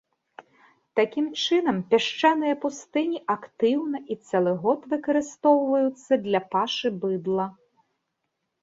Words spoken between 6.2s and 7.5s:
для пашы быдла.